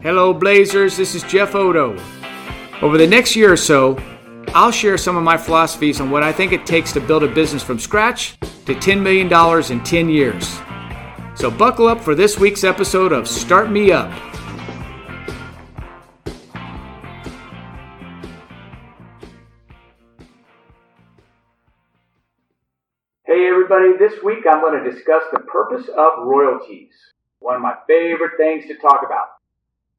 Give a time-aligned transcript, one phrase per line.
[0.00, 0.96] Hello, Blazers.
[0.96, 1.98] This is Jeff Oddo.
[2.82, 3.98] Over the next year or so,
[4.54, 7.26] I'll share some of my philosophies on what I think it takes to build a
[7.26, 9.26] business from scratch to $10 million
[9.72, 10.60] in 10 years.
[11.34, 14.12] So, buckle up for this week's episode of Start Me Up.
[23.26, 23.98] Hey, everybody.
[23.98, 26.92] This week I'm going to discuss the purpose of royalties,
[27.40, 29.37] one of my favorite things to talk about.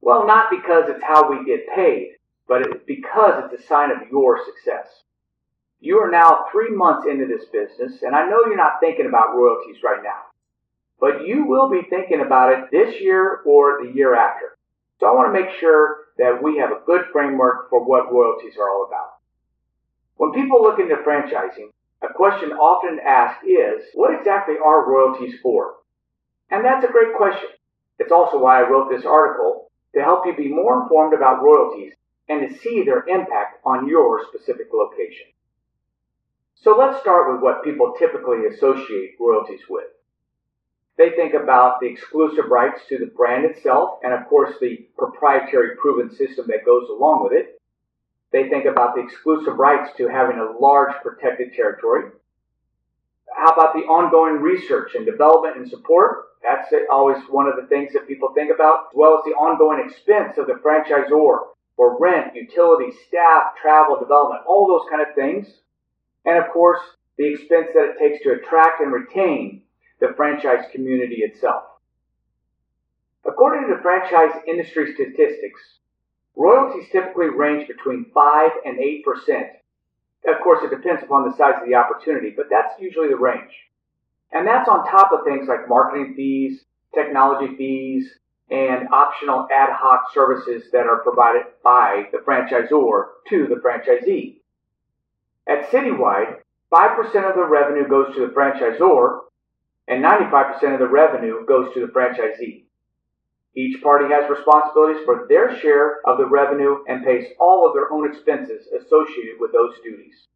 [0.02, 2.14] Well, not because it's how we get paid,
[2.48, 4.88] but it's because it's a sign of your success.
[5.80, 9.36] You are now three months into this business, and I know you're not thinking about
[9.36, 10.24] royalties right now,
[11.00, 14.58] but you will be thinking about it this year or the year after.
[15.00, 18.56] So I want to make sure that we have a good framework for what royalties
[18.60, 19.14] are all about.
[20.18, 21.70] When people look into franchising,
[22.02, 25.76] a question often asked is, what exactly are royalties for?
[26.52, 27.50] And that's a great question.
[28.00, 31.94] It's also why I wrote this article to help you be more informed about royalties
[32.28, 35.28] and to see their impact on your specific location.
[36.56, 39.88] So let's start with what people typically associate royalties with.
[40.98, 45.78] They think about the exclusive rights to the brand itself and, of course, the proprietary
[45.78, 47.62] proven system that goes along with it.
[48.32, 52.12] They think about the exclusive rights to having a large protected territory.
[53.34, 56.26] How about the ongoing research and development and support?
[56.42, 59.86] That's always one of the things that people think about, as well as the ongoing
[59.86, 61.40] expense of the franchisor
[61.76, 65.48] for rent, utilities, staff, travel, development, all those kind of things.
[66.26, 66.80] And of course,
[67.18, 69.64] the expense that it takes to attract and retain
[70.00, 71.64] the franchise community itself.
[73.26, 75.62] According to the franchise industry statistics,
[76.36, 79.50] royalties typically range between 5 and 8%.
[80.28, 83.69] Of course, it depends upon the size of the opportunity, but that's usually the range.
[84.32, 86.62] And that's on top of things like marketing fees,
[86.94, 88.10] technology fees,
[88.52, 94.38] and optional ad hoc services that are provided by the franchisor to the franchisee.
[95.48, 96.38] At City Wide,
[96.74, 99.22] 5% of the revenue goes to the franchisor
[99.88, 102.66] and 95% of the revenue goes to the franchisee.
[103.56, 107.92] Each party has responsibilities for their share of the revenue and pays all of their
[107.92, 110.28] own expenses associated with those duties.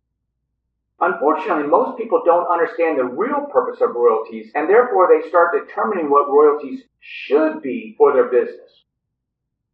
[1.03, 6.09] Unfortunately, most people don't understand the real purpose of royalties, and therefore they start determining
[6.09, 8.86] what royalties should be for their business.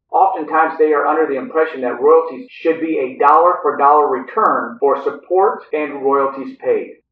[0.09, 4.77] Oftentimes, they are under the impression that royalties should be a dollar for dollar return
[4.79, 7.03] for support and royalties paid.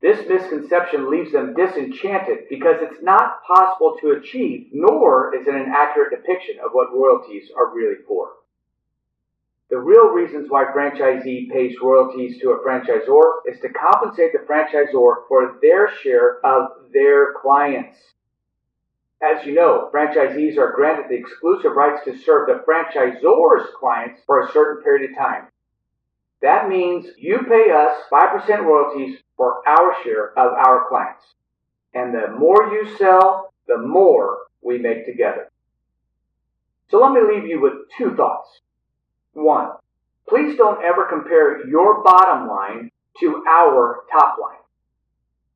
[0.00, 5.70] This misconception leaves them disenchanted because it's not possible to achieve, nor is it an
[5.70, 8.31] accurate depiction of what royalties are really for.
[9.72, 15.26] The real reasons why franchisee pays royalties to a franchisor is to compensate the franchisor
[15.26, 17.96] for their share of their clients.
[19.22, 24.40] As you know, franchisees are granted the exclusive rights to serve the franchisor's clients for
[24.40, 25.46] a certain period of time.
[26.42, 31.24] That means you pay us 5% royalties for our share of our clients.
[31.94, 35.50] And the more you sell, the more we make together.
[36.90, 38.60] So let me leave you with two thoughts.
[39.34, 39.70] One,
[40.28, 44.58] please don't ever compare your bottom line to our top line.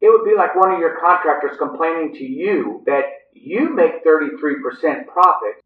[0.01, 5.07] It would be like one of your contractors complaining to you that you make 33%
[5.07, 5.63] profit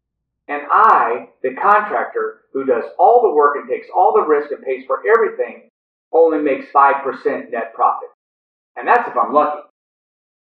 [0.47, 4.63] and I, the contractor who does all the work and takes all the risk and
[4.63, 5.69] pays for everything,
[6.11, 8.09] only makes 5% net profit.
[8.75, 9.61] And that's if I'm lucky.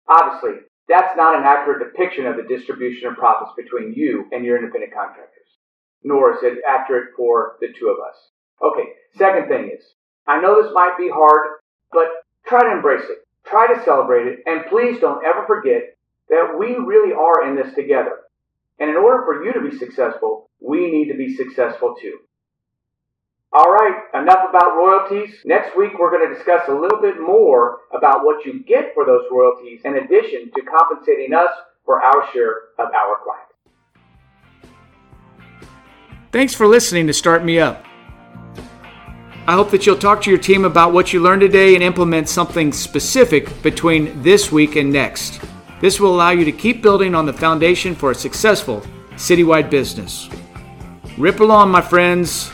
[0.10, 4.58] Obviously, that's not an accurate depiction of the distribution of profits between you and your
[4.58, 5.45] independent contractor
[6.06, 8.16] nor is it accurate for the two of us.
[8.62, 9.84] Okay, second thing is,
[10.28, 11.60] I know this might be hard,
[11.92, 12.08] but
[12.48, 13.28] try to embrace it.
[13.46, 15.98] Try to celebrate it, and please don't ever forget
[16.30, 18.20] that we really are in this together.
[18.80, 22.20] And in order for you to be successful, we need to be successful too.
[23.54, 25.34] All right, enough about royalties.
[25.46, 29.06] Next week, we're going to discuss a little bit more about what you get for
[29.06, 31.52] those royalties in addition to compensating us
[31.86, 33.45] for our share of our clients.
[36.36, 37.86] Thanks for listening to Start Me Up.
[39.48, 42.28] I hope that you'll talk to your team about what you learned today and implement
[42.28, 45.40] something specific between this week and next.
[45.80, 48.86] This will allow you to keep building on the foundation for a successful
[49.16, 50.30] City Wide business.
[51.18, 52.52] Rip along, my friends.